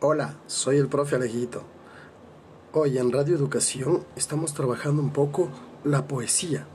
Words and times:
Hola, 0.00 0.36
soy 0.46 0.76
el 0.76 0.88
profe 0.88 1.16
Alejito. 1.16 1.62
Hoy 2.74 2.98
en 2.98 3.10
Radio 3.10 3.34
Educación 3.34 4.04
estamos 4.14 4.52
trabajando 4.52 5.00
un 5.00 5.08
poco 5.08 5.48
la 5.84 6.06
poesía, 6.06 6.66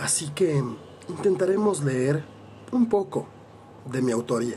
así 0.00 0.30
que 0.30 0.64
intentaremos 1.08 1.84
leer 1.84 2.24
un 2.72 2.88
poco 2.88 3.28
de 3.84 4.02
mi 4.02 4.10
autoría. 4.10 4.56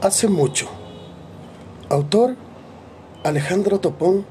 Hace 0.00 0.28
mucho. 0.28 0.66
Autor 1.90 2.36
Alejandro 3.22 3.78
Topón, 3.80 4.24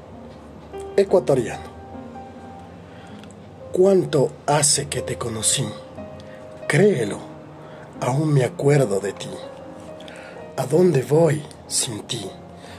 ecuatoriano. 0.96 1.62
¿Cuánto 3.70 4.32
hace 4.48 4.88
que 4.88 5.00
te 5.00 5.16
conocí? 5.16 5.64
Créelo, 6.66 7.18
aún 8.00 8.34
me 8.34 8.42
acuerdo 8.42 8.98
de 8.98 9.12
ti. 9.12 9.30
¿A 10.56 10.66
dónde 10.66 11.02
voy 11.02 11.40
sin 11.68 12.00
ti, 12.02 12.28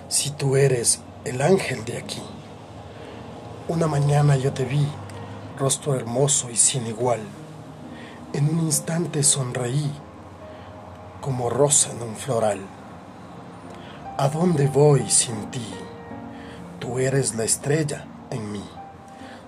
si 0.10 0.32
tú 0.32 0.58
eres 0.58 1.00
el 1.24 1.42
ángel 1.42 1.86
de 1.86 2.00
aquí? 2.00 2.22
Una 3.70 3.88
mañana 3.88 4.36
yo 4.36 4.52
te 4.52 4.66
vi, 4.66 4.86
rostro 5.58 5.96
hermoso 5.96 6.50
y 6.50 6.58
sin 6.58 6.88
igual. 6.88 7.22
En 8.34 8.50
un 8.50 8.60
instante 8.66 9.24
sonreí, 9.24 9.90
como 11.22 11.50
rosa 11.50 11.90
en 11.94 12.02
un 12.02 12.18
floral. 12.18 12.60
¿A 14.18 14.28
dónde 14.28 14.68
voy 14.68 15.10
sin 15.10 15.50
ti? 15.52 15.66
Tú 16.82 16.98
eres 16.98 17.36
la 17.36 17.44
estrella 17.44 18.08
en 18.32 18.52
mí. 18.52 18.64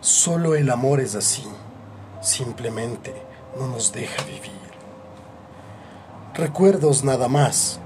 Solo 0.02 0.54
el 0.54 0.70
amor 0.70 1.00
es 1.00 1.16
así. 1.16 1.44
Simplemente 2.22 3.12
no 3.58 3.68
nos 3.68 3.92
deja 3.92 4.24
vivir. 4.26 4.52
Recuerdos 6.36 7.04
nada 7.04 7.28
más 7.28 7.80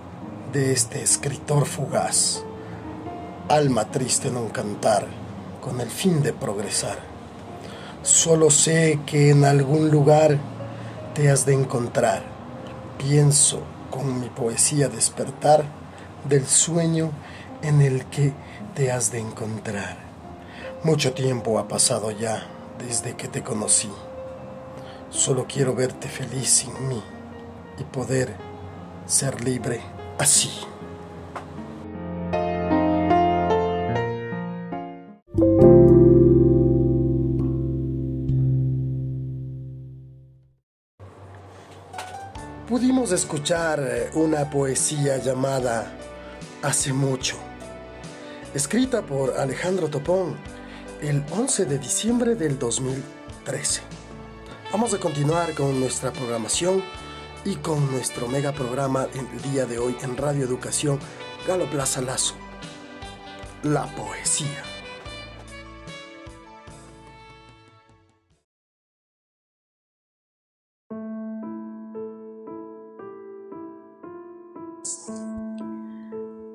de 0.52 0.73
este 0.73 1.02
escritor 1.02 1.66
fugaz. 1.66 2.44
Alma 3.47 3.89
triste 3.89 4.27
en 4.27 4.35
un 4.35 4.49
cantar 4.49 5.07
con 5.61 5.79
el 5.79 5.89
fin 5.89 6.22
de 6.22 6.33
progresar. 6.33 6.97
Solo 8.03 8.52
sé 8.52 9.00
que 9.05 9.29
en 9.29 9.45
algún 9.45 9.89
lugar 9.89 10.39
te 11.13 11.31
has 11.31 11.45
de 11.45 11.53
encontrar. 11.53 12.22
Pienso 12.97 13.61
con 13.91 14.19
mi 14.19 14.27
poesía 14.27 14.89
despertar 14.89 15.63
del 16.27 16.45
sueño 16.45 17.11
en 17.61 17.81
el 17.81 18.05
que 18.05 18.33
te 18.75 18.91
has 18.91 19.11
de 19.11 19.19
encontrar. 19.19 19.97
Mucho 20.83 21.13
tiempo 21.13 21.59
ha 21.59 21.67
pasado 21.67 22.11
ya 22.11 22.47
desde 22.77 23.16
que 23.16 23.27
te 23.27 23.44
conocí. 23.44 23.89
Solo 25.09 25.45
quiero 25.47 25.73
verte 25.73 26.08
feliz 26.08 26.50
sin 26.50 26.88
mí 26.88 27.02
y 27.80 27.83
poder 27.83 28.35
ser 29.05 29.44
libre 29.44 29.81
así. 30.17 30.52
Pudimos 42.67 43.13
escuchar 43.13 43.80
eh, 43.80 44.09
una 44.13 44.50
poesía 44.50 45.17
llamada 45.17 45.97
Hace 46.63 46.91
mucho, 46.91 47.38
escrita 48.53 49.02
por 49.02 49.38
Alejandro 49.38 49.90
Topón 49.90 50.36
el 51.02 51.23
11 51.31 51.66
de 51.66 51.80
diciembre 51.80 52.36
del 52.36 52.58
2013. 52.58 53.81
Vamos 54.72 54.94
a 54.94 55.00
continuar 55.00 55.53
con 55.53 55.80
nuestra 55.80 56.12
programación 56.12 56.84
y 57.46 57.56
con 57.56 57.91
nuestro 57.91 58.28
mega 58.28 58.52
programa 58.52 59.07
el 59.13 59.52
día 59.52 59.66
de 59.66 59.80
hoy 59.80 59.96
en 60.02 60.18
Radio 60.18 60.46
Educación 60.46 61.00
Galo 61.47 61.69
Plaza 61.69 62.02
Lazo. 62.02 62.36
La 63.63 63.86
poesía. 63.96 64.63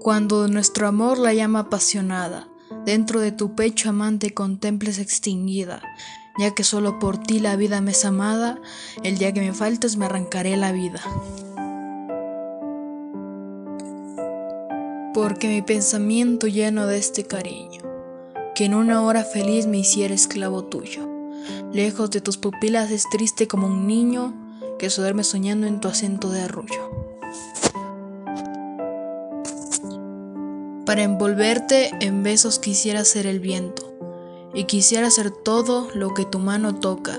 Cuando 0.02 0.48
nuestro 0.48 0.88
amor 0.88 1.16
la 1.16 1.32
llama 1.32 1.60
apasionada, 1.60 2.48
dentro 2.84 3.20
de 3.20 3.30
tu 3.30 3.54
pecho 3.54 3.88
amante 3.88 4.34
contemples 4.34 4.98
extinguida, 4.98 5.80
ya 6.40 6.56
que 6.56 6.64
solo 6.64 6.98
por 6.98 7.18
ti 7.18 7.38
la 7.38 7.54
vida 7.54 7.80
me 7.80 7.92
es 7.92 8.04
amada, 8.04 8.58
el 9.04 9.16
día 9.16 9.32
que 9.32 9.40
me 9.40 9.52
faltes 9.52 9.96
me 9.96 10.06
arrancaré 10.06 10.56
la 10.56 10.72
vida. 10.72 11.00
Porque 15.14 15.46
mi 15.46 15.62
pensamiento 15.62 16.48
lleno 16.48 16.88
de 16.88 16.98
este 16.98 17.22
cariño, 17.22 17.82
que 18.56 18.64
en 18.64 18.74
una 18.74 19.02
hora 19.02 19.22
feliz 19.22 19.68
me 19.68 19.78
hiciera 19.78 20.14
esclavo 20.14 20.64
tuyo, 20.64 21.08
lejos 21.72 22.10
de 22.10 22.20
tus 22.20 22.38
pupilas 22.38 22.90
es 22.90 23.08
triste 23.08 23.46
como 23.46 23.68
un 23.68 23.86
niño 23.86 24.34
que 24.80 24.90
se 24.90 25.00
duerme 25.00 25.22
soñando 25.22 25.68
en 25.68 25.78
tu 25.78 25.86
acento 25.86 26.28
de 26.28 26.40
arrullo. 26.42 26.90
Para 30.92 31.04
envolverte 31.04 31.90
en 32.02 32.22
besos 32.22 32.58
quisiera 32.58 33.02
ser 33.06 33.24
el 33.26 33.40
viento, 33.40 33.94
y 34.52 34.64
quisiera 34.64 35.10
ser 35.10 35.30
todo 35.30 35.88
lo 35.94 36.12
que 36.12 36.26
tu 36.26 36.38
mano 36.38 36.74
toca, 36.74 37.18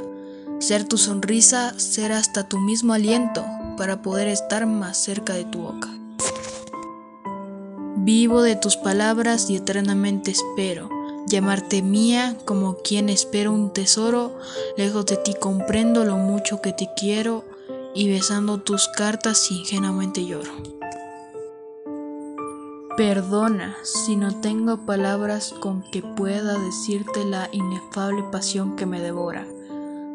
ser 0.59 0.87
tu 0.87 0.99
sonrisa, 0.99 1.73
ser 1.79 2.11
hasta 2.11 2.47
tu 2.47 2.59
mismo 2.59 2.93
aliento, 2.93 3.43
para 3.75 4.03
poder 4.03 4.27
estar 4.27 4.67
más 4.67 4.99
cerca 4.99 5.33
de 5.33 5.45
tu 5.45 5.63
boca. 5.63 5.89
Vivo 7.95 8.43
de 8.43 8.55
tus 8.55 8.77
palabras 8.77 9.49
y 9.49 9.55
eternamente 9.55 10.29
espero 10.29 10.87
llamarte 11.25 11.81
mía 11.81 12.37
como 12.45 12.75
quien 12.75 13.09
espera 13.09 13.49
un 13.49 13.73
tesoro, 13.73 14.37
lejos 14.77 15.07
de 15.07 15.17
ti 15.17 15.33
comprendo 15.33 16.05
lo 16.05 16.17
mucho 16.17 16.61
que 16.61 16.73
te 16.73 16.89
quiero 16.95 17.43
y 17.95 18.07
besando 18.07 18.59
tus 18.59 18.87
cartas 18.87 19.49
ingenuamente 19.49 20.23
lloro. 20.23 20.51
Perdona 22.95 23.75
si 23.81 24.15
no 24.15 24.39
tengo 24.39 24.85
palabras 24.85 25.51
con 25.59 25.81
que 25.81 26.03
pueda 26.03 26.59
decirte 26.59 27.25
la 27.25 27.49
inefable 27.51 28.21
pasión 28.31 28.75
que 28.75 28.85
me 28.85 29.01
devora. 29.01 29.47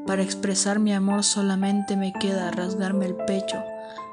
Para 0.06 0.22
expresar 0.22 0.78
mi 0.78 0.92
amor 0.92 1.24
solamente 1.24 1.96
me 1.96 2.12
queda 2.12 2.52
rasgarme 2.52 3.06
el 3.06 3.16
pecho, 3.16 3.56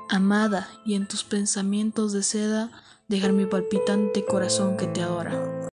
amada, 0.09 0.67
y 0.83 0.95
en 0.95 1.07
tus 1.07 1.23
pensamientos 1.23 2.11
de 2.11 2.23
seda 2.23 2.71
dejar 3.07 3.33
mi 3.33 3.45
palpitante 3.45 4.25
corazón 4.25 4.77
que 4.77 4.87
te 4.87 5.03
adora. 5.03 5.69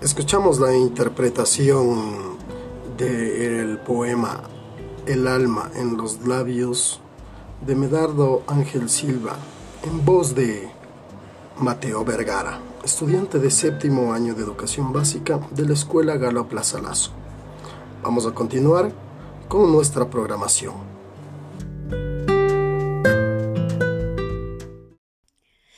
Escuchamos 0.00 0.58
la 0.58 0.74
interpretación 0.74 2.38
del 2.96 3.78
poema 3.80 4.40
el 5.06 5.26
alma 5.26 5.70
en 5.74 5.96
los 5.96 6.26
labios 6.26 7.00
de 7.66 7.74
Medardo 7.74 8.42
Ángel 8.46 8.88
Silva, 8.88 9.36
en 9.84 10.04
voz 10.04 10.34
de 10.34 10.70
Mateo 11.58 12.04
Vergara, 12.04 12.60
estudiante 12.84 13.38
de 13.38 13.50
séptimo 13.50 14.12
año 14.12 14.34
de 14.34 14.42
educación 14.42 14.92
básica 14.92 15.40
de 15.50 15.66
la 15.66 15.74
Escuela 15.74 16.16
Galo 16.16 16.48
Plaza 16.48 16.80
Lazo. 16.80 17.12
Vamos 18.02 18.26
a 18.26 18.32
continuar 18.32 18.92
con 19.48 19.70
nuestra 19.70 20.08
programación. 20.08 20.74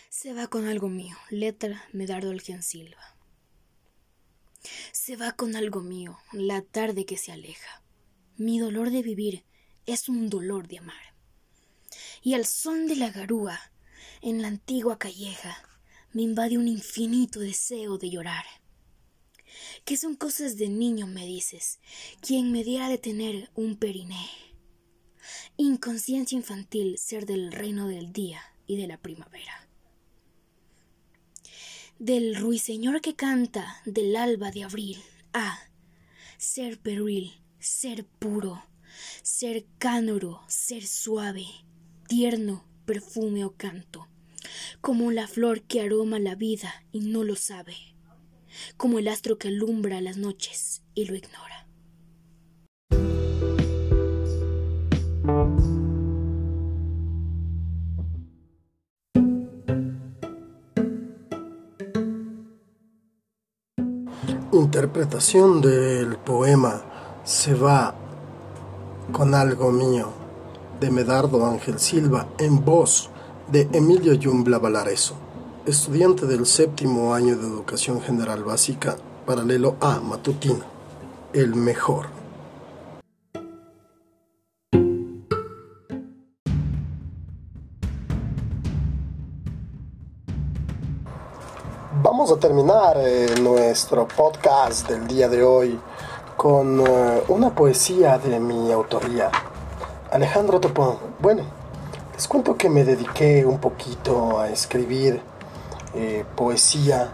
Se 0.08 0.34
va 0.34 0.46
con 0.46 0.66
algo 0.66 0.88
mío, 0.88 1.16
letra 1.30 1.82
Medardo 1.92 2.30
Ángel 2.30 2.62
Silva. 2.62 3.16
Se 4.92 5.16
va 5.16 5.32
con 5.32 5.56
algo 5.56 5.80
mío, 5.80 6.16
la 6.32 6.62
tarde 6.62 7.04
que 7.04 7.16
se 7.16 7.32
aleja 7.32 7.81
mi 8.42 8.58
dolor 8.58 8.90
de 8.90 9.02
vivir 9.02 9.44
es 9.86 10.08
un 10.08 10.28
dolor 10.28 10.68
de 10.68 10.78
amar. 10.78 11.14
Y 12.22 12.34
al 12.34 12.44
son 12.44 12.86
de 12.86 12.96
la 12.96 13.10
garúa, 13.10 13.58
en 14.20 14.42
la 14.42 14.48
antigua 14.48 14.98
calleja, 14.98 15.56
me 16.12 16.22
invade 16.22 16.58
un 16.58 16.68
infinito 16.68 17.40
deseo 17.40 17.98
de 17.98 18.10
llorar. 18.10 18.44
¿Qué 19.84 19.96
son 19.96 20.16
cosas 20.16 20.56
de 20.56 20.68
niño, 20.68 21.06
me 21.06 21.26
dices? 21.26 21.80
¿Quién 22.20 22.52
me 22.52 22.64
diera 22.64 22.88
de 22.88 22.98
tener 22.98 23.50
un 23.54 23.76
periné? 23.76 24.28
Inconsciencia 25.56 26.36
infantil 26.36 26.98
ser 26.98 27.26
del 27.26 27.52
reino 27.52 27.88
del 27.88 28.12
día 28.12 28.42
y 28.66 28.76
de 28.76 28.86
la 28.86 28.98
primavera. 28.98 29.68
Del 31.98 32.36
ruiseñor 32.36 33.00
que 33.00 33.14
canta 33.14 33.80
del 33.84 34.16
alba 34.16 34.50
de 34.50 34.64
abril, 34.64 35.02
ah, 35.32 35.58
ser 36.38 36.80
peril 36.80 37.41
ser 37.62 38.04
puro, 38.04 38.60
ser 39.22 39.64
cánoro, 39.78 40.40
ser 40.48 40.84
suave, 40.84 41.46
tierno, 42.08 42.64
perfume 42.84 43.44
o 43.44 43.54
canto, 43.54 44.08
como 44.80 45.12
la 45.12 45.28
flor 45.28 45.62
que 45.62 45.80
aroma 45.80 46.18
la 46.18 46.34
vida 46.34 46.84
y 46.90 47.00
no 47.00 47.22
lo 47.22 47.36
sabe, 47.36 47.76
como 48.76 48.98
el 48.98 49.06
astro 49.06 49.38
que 49.38 49.48
alumbra 49.48 50.00
las 50.00 50.16
noches 50.16 50.82
y 50.94 51.04
lo 51.04 51.14
ignora. 51.14 51.68
Interpretación 64.52 65.62
del 65.62 66.16
poema 66.18 66.91
Se 67.24 67.54
va 67.54 67.94
con 69.12 69.36
algo 69.36 69.70
mío 69.70 70.08
de 70.80 70.90
Medardo 70.90 71.46
Ángel 71.46 71.78
Silva 71.78 72.26
en 72.36 72.64
voz 72.64 73.10
de 73.46 73.68
Emilio 73.72 74.14
Yumbla 74.14 74.58
Valareso, 74.58 75.14
estudiante 75.64 76.26
del 76.26 76.46
séptimo 76.46 77.14
año 77.14 77.36
de 77.36 77.46
Educación 77.46 78.00
General 78.00 78.42
Básica, 78.42 78.96
paralelo 79.24 79.76
a 79.80 80.00
Matutino, 80.00 80.64
el 81.32 81.54
mejor. 81.54 82.06
Vamos 92.02 92.32
a 92.32 92.36
terminar 92.40 92.96
eh, 92.98 93.32
nuestro 93.40 94.08
podcast 94.08 94.88
del 94.88 95.06
día 95.06 95.28
de 95.28 95.44
hoy 95.44 95.78
con 96.42 96.80
eh, 96.80 97.22
una 97.28 97.54
poesía 97.54 98.18
de 98.18 98.40
mi 98.40 98.72
autoría, 98.72 99.30
Alejandro 100.10 100.58
Topón. 100.58 100.96
Bueno, 101.20 101.44
les 102.12 102.26
cuento 102.26 102.56
que 102.56 102.68
me 102.68 102.82
dediqué 102.82 103.46
un 103.46 103.60
poquito 103.60 104.40
a 104.40 104.48
escribir 104.48 105.22
eh, 105.94 106.24
poesía. 106.34 107.12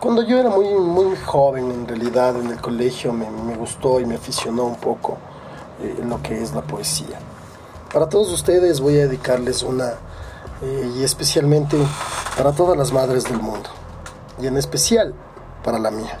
Cuando 0.00 0.24
yo 0.24 0.40
era 0.40 0.50
muy, 0.50 0.66
muy 0.74 1.14
joven, 1.14 1.70
en 1.70 1.86
realidad, 1.86 2.34
en 2.40 2.48
el 2.48 2.60
colegio 2.60 3.12
me, 3.12 3.54
gustó 3.54 4.00
y 4.00 4.04
me 4.04 4.16
aficionó 4.16 4.64
un 4.64 4.74
poco 4.74 5.18
lo 6.04 6.20
que 6.22 6.42
es 6.42 6.52
la 6.52 6.62
poesía. 6.62 7.20
Para 7.92 8.08
todos 8.08 8.32
ustedes 8.32 8.80
voy 8.80 8.98
a 8.98 9.02
dedicarles 9.02 9.62
una 9.62 9.92
eh, 10.60 10.92
y 10.96 11.04
especialmente 11.04 11.76
para 12.36 12.50
todas 12.50 12.76
las 12.76 12.92
madres 12.92 13.22
del 13.26 13.38
mundo, 13.40 13.70
y 14.42 14.48
en 14.48 14.56
especial 14.56 15.14
para 15.62 15.78
la 15.78 15.92
mía. 15.92 16.18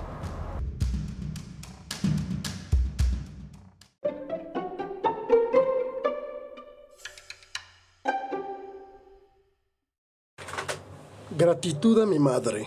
Gratitud 11.38 12.02
a 12.02 12.06
mi 12.06 12.18
madre. 12.18 12.66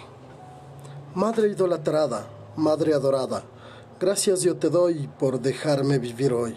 Madre 1.16 1.50
idolatrada, 1.50 2.26
madre 2.56 2.94
adorada, 2.94 3.44
gracias 4.00 4.42
yo 4.42 4.56
te 4.56 4.70
doy 4.70 5.10
por 5.20 5.42
dejarme 5.42 6.00
vivir 6.00 6.32
hoy. 6.32 6.56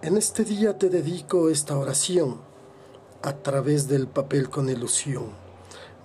En 0.00 0.16
este 0.16 0.42
día 0.42 0.78
te 0.78 0.88
dedico 0.88 1.50
esta 1.50 1.76
oración 1.76 2.40
a 3.20 3.34
través 3.34 3.88
del 3.88 4.08
papel 4.08 4.48
con 4.48 4.70
ilusión. 4.70 5.26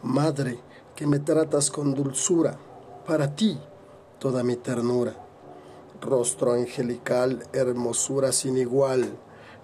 Madre, 0.04 0.60
que 0.94 1.08
me 1.08 1.20
tratas 1.20 1.72
con 1.72 1.94
dulzura, 1.94 2.60
para 3.08 3.34
ti 3.34 3.58
toda 4.20 4.44
mi 4.44 4.58
ternura. 4.58 5.16
Rostro 6.02 6.52
angelical, 6.52 7.48
hermosura 7.54 8.34
sin 8.34 8.58
igual, 8.58 9.18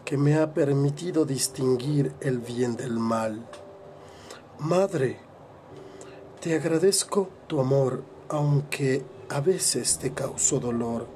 que 0.06 0.16
me 0.18 0.38
ha 0.38 0.54
permitido 0.54 1.26
distinguir 1.26 2.14
el 2.22 2.40
bien 2.40 2.78
del 2.78 2.94
mal. 2.98 3.46
Madre, 4.62 5.18
te 6.40 6.54
agradezco 6.54 7.30
tu 7.48 7.60
amor, 7.60 8.04
aunque 8.30 9.04
a 9.30 9.42
veces 9.42 9.98
te 9.98 10.12
causó 10.12 10.60
dolor, 10.60 11.08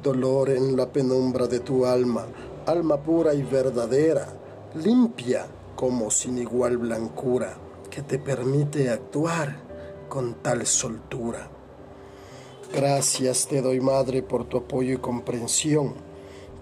dolor 0.00 0.50
en 0.50 0.76
la 0.76 0.92
penumbra 0.92 1.48
de 1.48 1.58
tu 1.58 1.86
alma, 1.86 2.24
alma 2.66 3.02
pura 3.02 3.34
y 3.34 3.42
verdadera, 3.42 4.28
limpia 4.76 5.44
como 5.74 6.08
sin 6.08 6.38
igual 6.38 6.78
blancura 6.78 7.56
que 7.90 8.02
te 8.02 8.20
permite 8.20 8.88
actuar 8.90 9.56
con 10.08 10.34
tal 10.34 10.64
soltura. 10.64 11.48
Gracias 12.72 13.48
te 13.48 13.60
doy, 13.60 13.80
Madre, 13.80 14.22
por 14.22 14.44
tu 14.44 14.58
apoyo 14.58 14.94
y 14.94 14.98
comprensión. 14.98 15.94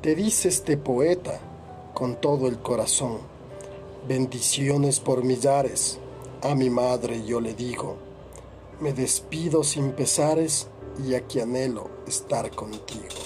Te 0.00 0.14
dice 0.14 0.48
este 0.48 0.78
poeta 0.78 1.40
con 1.92 2.18
todo 2.22 2.48
el 2.48 2.58
corazón. 2.58 3.18
Bendiciones 4.08 4.98
por 4.98 5.24
millares. 5.24 5.98
A 6.44 6.56
mi 6.56 6.70
madre 6.70 7.24
yo 7.24 7.40
le 7.40 7.54
digo, 7.54 7.96
me 8.80 8.92
despido 8.92 9.62
sin 9.62 9.92
pesares 9.92 10.66
y 11.06 11.14
aquí 11.14 11.38
anhelo 11.38 11.88
estar 12.04 12.50
contigo. 12.50 13.21